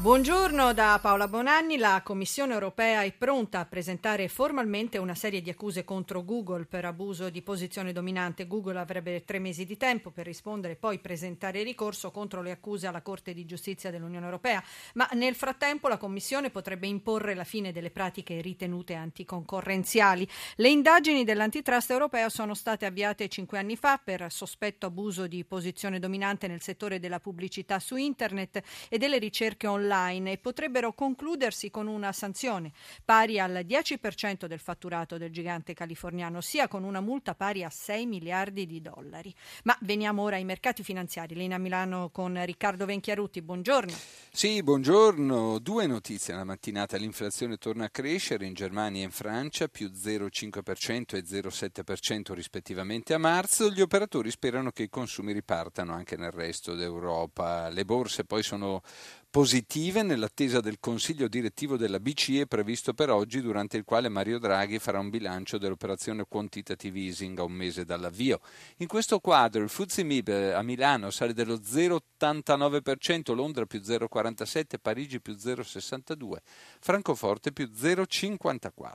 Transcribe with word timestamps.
Buongiorno 0.00 0.72
da 0.72 0.98
Paola 0.98 1.28
Bonanni. 1.28 1.76
La 1.76 2.00
Commissione 2.02 2.54
europea 2.54 3.02
è 3.02 3.12
pronta 3.12 3.58
a 3.58 3.66
presentare 3.66 4.28
formalmente 4.28 4.96
una 4.96 5.14
serie 5.14 5.42
di 5.42 5.50
accuse 5.50 5.84
contro 5.84 6.24
Google 6.24 6.64
per 6.64 6.86
abuso 6.86 7.28
di 7.28 7.42
posizione 7.42 7.92
dominante. 7.92 8.46
Google 8.46 8.78
avrebbe 8.78 9.24
tre 9.26 9.38
mesi 9.38 9.66
di 9.66 9.76
tempo 9.76 10.08
per 10.08 10.24
rispondere 10.24 10.72
e 10.72 10.76
poi 10.76 11.00
presentare 11.00 11.62
ricorso 11.62 12.10
contro 12.10 12.40
le 12.40 12.50
accuse 12.50 12.86
alla 12.86 13.02
Corte 13.02 13.34
di 13.34 13.44
giustizia 13.44 13.90
dell'Unione 13.90 14.24
europea. 14.24 14.64
Ma 14.94 15.06
nel 15.12 15.34
frattempo 15.34 15.86
la 15.86 15.98
Commissione 15.98 16.48
potrebbe 16.48 16.86
imporre 16.86 17.34
la 17.34 17.44
fine 17.44 17.70
delle 17.70 17.90
pratiche 17.90 18.40
ritenute 18.40 18.94
anticoncorrenziali. 18.94 20.26
Le 20.56 20.68
indagini 20.70 21.24
dell'antitrust 21.24 21.90
europeo 21.90 22.30
sono 22.30 22.54
state 22.54 22.86
avviate 22.86 23.28
cinque 23.28 23.58
anni 23.58 23.76
fa 23.76 24.00
per 24.02 24.32
sospetto 24.32 24.86
abuso 24.86 25.26
di 25.26 25.44
posizione 25.44 25.98
dominante 25.98 26.48
nel 26.48 26.62
settore 26.62 26.98
della 26.98 27.20
pubblicità 27.20 27.78
su 27.78 27.96
Internet 27.96 28.62
e 28.88 28.96
delle 28.96 29.18
ricerche 29.18 29.66
online 29.66 29.88
online 29.90 30.32
e 30.32 30.38
potrebbero 30.38 30.92
concludersi 30.92 31.70
con 31.70 31.86
una 31.86 32.12
sanzione 32.12 32.72
pari 33.04 33.40
al 33.40 33.64
10% 33.66 34.46
del 34.46 34.58
fatturato 34.58 35.18
del 35.18 35.32
gigante 35.32 35.74
californiano, 35.74 36.40
sia 36.40 36.68
con 36.68 36.84
una 36.84 37.00
multa 37.00 37.34
pari 37.34 37.64
a 37.64 37.70
6 37.70 38.06
miliardi 38.06 38.66
di 38.66 38.80
dollari. 38.80 39.34
Ma 39.64 39.76
veniamo 39.80 40.22
ora 40.22 40.36
ai 40.36 40.44
mercati 40.44 40.82
finanziari. 40.82 41.34
Linea 41.34 41.58
Milano 41.58 42.10
con 42.10 42.42
Riccardo 42.44 42.86
Venchiarutti. 42.86 43.42
Buongiorno. 43.42 43.92
Sì, 44.30 44.62
buongiorno. 44.62 45.58
Due 45.58 45.86
notizie 45.86 46.34
la 46.34 46.44
mattinata. 46.44 46.96
L'inflazione 46.96 47.56
torna 47.56 47.86
a 47.86 47.90
crescere 47.90 48.46
in 48.46 48.54
Germania 48.54 49.02
e 49.02 49.04
in 49.04 49.10
Francia, 49.10 49.68
più 49.68 49.90
0,5% 49.90 51.16
e 51.16 51.24
0,7% 51.24 52.32
rispettivamente 52.32 53.14
a 53.14 53.18
marzo. 53.18 53.70
Gli 53.70 53.80
operatori 53.80 54.30
sperano 54.30 54.70
che 54.70 54.84
i 54.84 54.88
consumi 54.88 55.32
ripartano 55.32 55.92
anche 55.92 56.16
nel 56.16 56.30
resto 56.30 56.74
d'Europa. 56.74 57.68
Le 57.68 57.84
borse 57.84 58.24
poi 58.24 58.42
sono 58.42 58.82
positive 59.30 60.02
nell'attesa 60.02 60.60
del 60.60 60.78
consiglio 60.80 61.28
direttivo 61.28 61.76
della 61.76 62.00
BCE 62.00 62.48
previsto 62.48 62.94
per 62.94 63.10
oggi, 63.10 63.40
durante 63.40 63.76
il 63.76 63.84
quale 63.84 64.08
Mario 64.08 64.40
Draghi 64.40 64.80
farà 64.80 64.98
un 64.98 65.08
bilancio 65.08 65.56
dell'operazione 65.56 66.24
quantitative 66.28 66.98
easing 66.98 67.38
a 67.38 67.44
un 67.44 67.52
mese 67.52 67.84
dall'avvio. 67.84 68.40
In 68.78 68.88
questo 68.88 69.20
quadro 69.20 69.62
il 69.62 69.68
FTSE 69.68 70.02
MIB 70.02 70.28
a 70.52 70.62
Milano 70.62 71.10
sale 71.10 71.32
dello 71.32 71.60
0,89%, 71.60 73.32
Londra 73.32 73.66
più 73.66 73.78
0,47%, 73.78 74.78
Parigi 74.82 75.20
più 75.20 75.34
0,62%, 75.34 76.38
Francoforte 76.80 77.52
più 77.52 77.70
0,54%. 77.72 78.90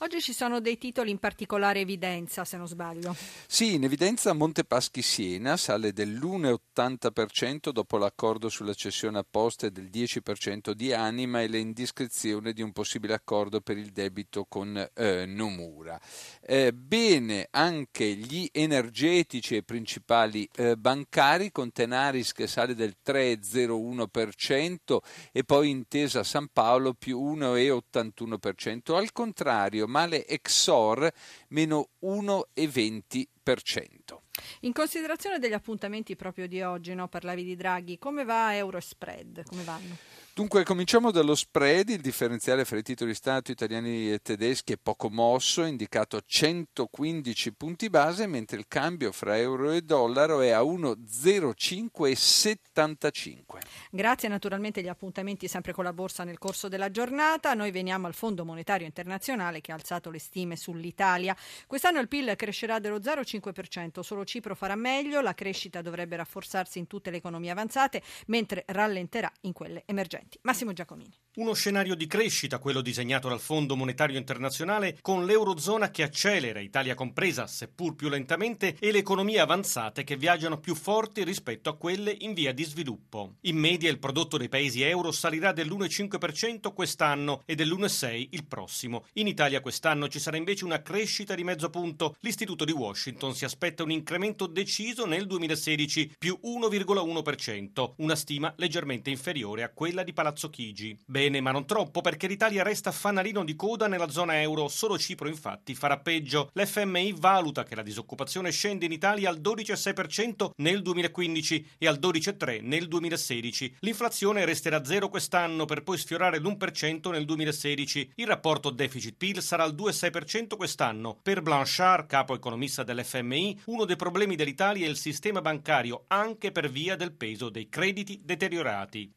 Oggi 0.00 0.20
ci 0.20 0.32
sono 0.32 0.60
dei 0.60 0.78
titoli 0.78 1.10
in 1.10 1.18
particolare 1.18 1.80
evidenza, 1.80 2.44
se 2.44 2.56
non 2.56 2.68
sbaglio. 2.68 3.14
Sì, 3.46 3.74
in 3.74 3.84
evidenza 3.84 4.32
Montepaschi 4.32 5.02
Siena 5.02 5.56
sale 5.56 5.92
dell'1,80% 5.92 7.70
dopo 7.70 7.96
l'accordo 7.96 8.48
sulla 8.48 8.74
cessione 8.74 9.18
a 9.18 9.26
poste 9.28 9.67
del 9.70 9.88
10% 9.92 10.72
di 10.72 10.92
Anima 10.92 11.40
e 11.40 11.46
l'indiscrezione 11.46 12.52
di 12.52 12.62
un 12.62 12.72
possibile 12.72 13.14
accordo 13.14 13.60
per 13.60 13.76
il 13.76 13.90
debito 13.90 14.46
con 14.48 14.90
eh, 14.94 15.26
Nomura. 15.26 16.00
Eh, 16.40 16.72
bene 16.72 17.48
anche 17.50 18.06
gli 18.14 18.48
energetici 18.52 19.56
e 19.56 19.62
principali 19.62 20.48
eh, 20.54 20.76
bancari 20.76 21.52
con 21.52 21.72
Tenaris 21.72 22.32
che 22.32 22.46
sale 22.46 22.74
del 22.74 22.96
3,01% 23.04 24.98
e 25.32 25.44
poi 25.44 25.68
Intesa 25.70 26.24
San 26.24 26.48
Paolo 26.52 26.94
più 26.94 27.20
1,81%. 27.20 28.94
Al 28.94 29.12
contrario, 29.12 29.86
male 29.86 30.26
Exor 30.26 31.10
meno 31.48 31.90
1,20%. 32.02 34.17
In 34.60 34.72
considerazione 34.72 35.38
degli 35.38 35.52
appuntamenti 35.52 36.16
proprio 36.16 36.46
di 36.46 36.62
oggi, 36.62 36.94
no? 36.94 37.08
parlavi 37.08 37.44
di 37.44 37.56
Draghi, 37.56 37.98
come 37.98 38.24
va 38.24 38.54
Euro 38.56 38.80
Spread? 38.80 39.44
Come 39.44 39.62
vanno? 39.62 39.96
Dunque, 40.38 40.62
cominciamo 40.62 41.10
dallo 41.10 41.34
spread, 41.34 41.88
il 41.88 42.00
differenziale 42.00 42.64
fra 42.64 42.78
i 42.78 42.84
titoli 42.84 43.12
Stato 43.12 43.50
italiani 43.50 44.12
e 44.12 44.20
tedeschi 44.22 44.72
è 44.72 44.78
poco 44.80 45.10
mosso, 45.10 45.64
indicato 45.64 46.16
a 46.16 46.22
115 46.24 47.54
punti 47.54 47.90
base, 47.90 48.28
mentre 48.28 48.56
il 48.56 48.66
cambio 48.68 49.10
fra 49.10 49.36
euro 49.36 49.72
e 49.72 49.82
dollaro 49.82 50.40
è 50.40 50.50
a 50.50 50.60
1,0575. 50.60 53.58
Grazie 53.90 54.28
naturalmente 54.28 54.78
agli 54.78 54.86
appuntamenti 54.86 55.48
sempre 55.48 55.72
con 55.72 55.82
la 55.82 55.92
borsa 55.92 56.22
nel 56.22 56.38
corso 56.38 56.68
della 56.68 56.92
giornata. 56.92 57.54
Noi 57.54 57.72
veniamo 57.72 58.06
al 58.06 58.14
Fondo 58.14 58.44
Monetario 58.44 58.86
Internazionale 58.86 59.60
che 59.60 59.72
ha 59.72 59.74
alzato 59.74 60.08
le 60.08 60.20
stime 60.20 60.54
sull'Italia. 60.54 61.36
Quest'anno 61.66 61.98
il 61.98 62.06
PIL 62.06 62.36
crescerà 62.36 62.78
dello 62.78 63.00
0,5%, 63.00 64.02
solo 64.02 64.24
Cipro 64.24 64.54
farà 64.54 64.76
meglio, 64.76 65.20
la 65.20 65.34
crescita 65.34 65.82
dovrebbe 65.82 66.14
rafforzarsi 66.14 66.78
in 66.78 66.86
tutte 66.86 67.10
le 67.10 67.16
economie 67.16 67.50
avanzate, 67.50 68.02
mentre 68.26 68.62
rallenterà 68.68 69.32
in 69.40 69.52
quelle 69.52 69.82
emergenti 69.84 70.26
precedenti. 70.28 70.38
Massimo 70.42 70.72
Giacomini. 70.72 71.10
Uno 71.36 71.54
scenario 71.54 71.94
di 71.94 72.06
crescita, 72.06 72.58
quello 72.58 72.80
disegnato 72.80 73.28
dal 73.28 73.40
Fondo 73.40 73.76
Monetario 73.76 74.18
Internazionale, 74.18 74.98
con 75.00 75.24
l'Eurozona 75.24 75.90
che 75.90 76.02
accelera, 76.02 76.60
Italia 76.60 76.94
compresa, 76.94 77.46
seppur 77.46 77.94
più 77.94 78.08
lentamente, 78.08 78.76
e 78.78 78.92
le 78.92 78.98
economie 78.98 79.40
avanzate 79.40 80.04
che 80.04 80.16
viaggiano 80.16 80.58
più 80.58 80.74
forti 80.74 81.24
rispetto 81.24 81.70
a 81.70 81.76
quelle 81.76 82.14
in 82.20 82.34
via 82.34 82.52
di 82.52 82.64
sviluppo. 82.64 83.36
In 83.42 83.56
media 83.56 83.90
il 83.90 83.98
prodotto 83.98 84.36
dei 84.36 84.48
paesi 84.48 84.82
euro 84.82 85.12
salirà 85.12 85.52
dell'1,5% 85.52 86.72
quest'anno 86.72 87.42
e 87.46 87.54
dell'1,6% 87.54 88.28
il 88.30 88.46
prossimo. 88.46 89.04
In 89.14 89.28
Italia 89.28 89.60
quest'anno 89.60 90.08
ci 90.08 90.18
sarà 90.18 90.36
invece 90.36 90.64
una 90.64 90.82
crescita 90.82 91.34
di 91.34 91.44
mezzo 91.44 91.70
punto. 91.70 92.16
L'Istituto 92.20 92.64
di 92.64 92.72
Washington 92.72 93.34
si 93.34 93.44
aspetta 93.44 93.84
un 93.84 93.92
incremento 93.92 94.46
deciso 94.46 95.06
nel 95.06 95.26
2016, 95.26 96.16
più 96.18 96.38
1,1%, 96.42 97.92
una 97.98 98.16
stima 98.16 98.52
leggermente 98.56 99.10
inferiore 99.10 99.62
a 99.62 99.70
quella 99.70 100.02
di 100.02 100.12
Palazzo 100.18 100.50
Chigi. 100.50 100.98
Bene, 101.06 101.40
ma 101.40 101.52
non 101.52 101.64
troppo, 101.64 102.00
perché 102.00 102.26
l'Italia 102.26 102.64
resta 102.64 102.90
fanalino 102.90 103.44
di 103.44 103.54
coda 103.54 103.86
nella 103.86 104.08
zona 104.08 104.40
euro, 104.40 104.66
solo 104.66 104.98
Cipro 104.98 105.28
infatti 105.28 105.76
farà 105.76 106.00
peggio. 106.00 106.50
L'FMI 106.54 107.14
valuta 107.16 107.62
che 107.62 107.76
la 107.76 107.82
disoccupazione 107.82 108.50
scende 108.50 108.84
in 108.84 108.90
Italia 108.90 109.30
al 109.30 109.40
12,6% 109.40 110.50
nel 110.56 110.82
2015 110.82 111.66
e 111.78 111.86
al 111.86 112.00
12,3% 112.00 112.62
nel 112.62 112.88
2016. 112.88 113.76
L'inflazione 113.78 114.44
resterà 114.44 114.82
zero 114.84 115.08
quest'anno 115.08 115.66
per 115.66 115.84
poi 115.84 115.96
sfiorare 115.96 116.40
l'1% 116.40 117.10
nel 117.12 117.24
2016. 117.24 118.14
Il 118.16 118.26
rapporto 118.26 118.70
deficit-PIL 118.70 119.40
sarà 119.40 119.62
al 119.62 119.76
2,6% 119.76 120.56
quest'anno. 120.56 121.16
Per 121.22 121.42
Blanchard, 121.42 122.06
capo 122.08 122.34
economista 122.34 122.82
dell'FMI, 122.82 123.60
uno 123.66 123.84
dei 123.84 123.94
problemi 123.94 124.34
dell'Italia 124.34 124.84
è 124.84 124.90
il 124.90 124.96
sistema 124.96 125.40
bancario, 125.40 126.06
anche 126.08 126.50
per 126.50 126.68
via 126.68 126.96
del 126.96 127.12
peso 127.12 127.50
dei 127.50 127.68
crediti 127.68 128.20
deteriorati. 128.24 129.12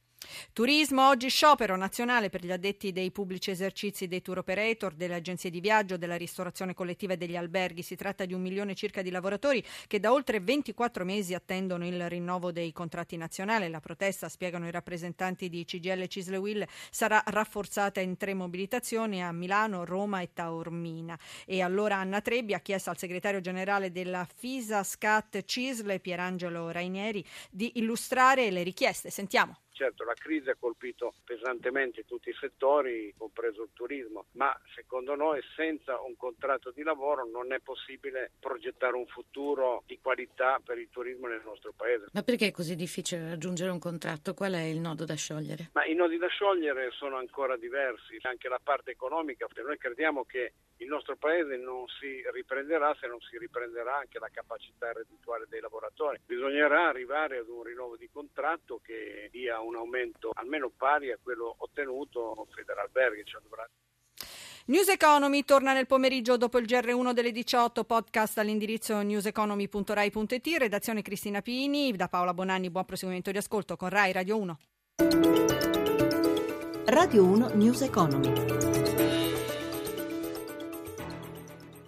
Turismo, 0.54 1.08
oggi 1.08 1.30
sciopero 1.30 1.76
nazionale 1.76 2.30
per 2.30 2.44
gli 2.44 2.52
addetti 2.52 2.92
dei 2.92 3.12
pubblici 3.12 3.52
esercizi 3.52 4.08
dei 4.08 4.22
tour 4.22 4.40
operator, 4.40 4.94
delle 4.94 5.16
agenzie 5.16 5.50
di 5.50 5.60
viaggio, 5.60 5.98
della 5.98 6.16
ristorazione 6.16 6.74
collettiva 6.74 7.14
e 7.14 7.18
degli 7.18 7.36
alberghi. 7.36 7.82
Si 7.82 7.96
tratta 7.96 8.26
di 8.26 8.34
un 8.34 8.42
milione 8.42 8.76
circa 8.76 9.02
di 9.02 9.10
lavoratori 9.10 9.64
che 9.88 10.00
da 10.00 10.12
oltre 10.12 10.40
24 10.40 11.06
mesi 11.06 11.34
attendono 11.34 11.86
il 11.86 12.10
rinnovo 12.10 12.52
dei 12.52 12.72
contratti 12.72 13.18
nazionali. 13.18 13.70
La 13.70 13.80
protesta, 13.80 14.30
spiegano 14.30 14.68
i 14.68 14.72
rappresentanti 14.72 15.50
di 15.50 15.66
CGL 15.66 16.08
Cisle 16.08 16.38
Will, 16.38 16.66
sarà 16.90 17.22
rafforzata 17.26 18.00
in 18.00 18.18
tre 18.18 18.34
mobilitazioni 18.34 19.24
a 19.24 19.32
Milano, 19.32 19.86
Roma 19.86 20.22
e 20.22 20.32
Taormina. 20.34 21.18
E 21.46 21.62
allora 21.62 21.98
Anna 21.98 22.22
Trebbi 22.22 22.54
ha 22.54 22.60
chiesto 22.60 22.90
al 22.90 22.98
segretario 22.98 23.42
generale 23.42 23.92
della 23.92 24.28
FISA 24.34 24.84
Scat 24.84 25.44
Cisle, 25.44 26.00
Pierangelo 26.00 26.72
Rainieri, 26.72 27.24
di 27.50 27.72
illustrare 27.76 28.50
le 28.52 28.64
richieste. 28.64 29.10
Sentiamo. 29.10 29.58
Certo, 29.74 30.04
la 30.04 30.14
crisi 30.14 30.50
ha 30.50 30.56
colpito 30.60 31.14
pesantemente 31.24 32.06
tutti 32.06 32.30
i 32.30 32.36
settori, 32.40 33.14
compreso 33.18 33.64
il 33.64 33.70
turismo, 33.74 34.26
ma 34.34 34.56
secondo 34.76 35.16
noi 35.16 35.42
senza 35.56 36.00
un 36.02 36.16
contratto 36.18 36.72
di 36.72 36.84
lavoro 36.84 37.26
non 37.26 37.52
è 37.54 37.60
possibile 37.60 38.32
progettare 38.40 38.96
un 38.96 39.08
futuro 39.08 39.84
di 39.88 40.00
qualità 40.02 40.60
per 40.64 40.78
il 40.78 40.90
turismo 40.90 41.28
nel 41.28 41.42
nostro 41.44 41.74
paese. 41.76 42.08
Ma 42.12 42.22
perché 42.22 42.48
è 42.48 42.52
così 42.52 42.76
difficile 42.76 43.30
raggiungere 43.30 43.72
un 43.72 43.80
contratto? 43.80 44.34
Qual 44.34 44.54
è 44.54 44.62
il 44.62 44.80
nodo 44.80 45.06
da 45.06 45.16
sciogliere? 45.16 45.70
Ma 45.74 45.86
i 45.86 45.96
nodi 45.96 46.18
da 46.18 46.28
sciogliere 46.28 46.92
sono 46.92 47.18
ancora 47.18 47.58
diversi, 47.58 48.18
anche 48.22 48.50
la 48.50 48.60
parte 48.62 48.92
economica. 48.92 49.48
Noi 49.64 49.78
crediamo 49.78 50.26
che 50.26 50.54
il 50.78 50.88
nostro 50.88 51.16
paese 51.16 51.58
non 51.58 51.88
si 52.00 52.22
riprenderà 52.34 52.96
se 53.00 53.08
non 53.08 53.20
si 53.22 53.38
riprenderà 53.38 53.98
anche 53.98 54.20
la 54.20 54.30
capacità 54.32 54.92
reddituale 54.92 55.46
dei 55.48 55.62
lavoratori. 55.62 56.20
Bisognerà 56.26 56.88
arrivare 56.88 57.38
ad 57.38 57.48
un 57.48 57.64
rinnovo 57.64 57.96
di 57.96 58.10
contratto 58.12 58.80
che 58.84 59.30
dia 59.32 59.61
un 59.62 59.76
aumento 59.76 60.32
almeno 60.34 60.70
pari 60.76 61.12
a 61.12 61.20
quello 61.22 61.56
ottenuto 61.58 62.48
Federalberghi, 62.52 63.24
cioè 63.26 63.42
dovrà 63.42 63.68
News 64.66 64.90
Economy 64.90 65.44
torna 65.44 65.74
nel 65.74 65.88
pomeriggio 65.88 66.38
dopo 66.38 66.60
il 66.60 66.66
GR1 66.66 67.14
delle 67.14 67.32
18, 67.32 67.84
podcast 67.84 68.38
all'indirizzo 68.38 69.02
newseconomy.rai.it, 69.02 70.48
redazione 70.58 71.02
Cristina 71.02 71.42
Pini, 71.42 71.92
da 71.94 72.08
Paola 72.08 72.34
Bonanni, 72.34 72.70
buon 72.70 72.86
proseguimento 72.86 73.32
di 73.32 73.38
ascolto 73.38 73.76
con 73.76 73.90
Rai 73.90 74.12
Radio 74.12 74.38
1. 74.38 74.58
Radio 76.86 77.24
1 77.24 77.50
News 77.56 77.82
Economy. 77.82 78.61